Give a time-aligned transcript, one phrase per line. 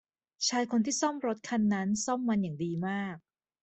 [0.47, 3.15] ชายคนที่ซ่อมรถคันนั้นซ่อมมันอย่างดีมาก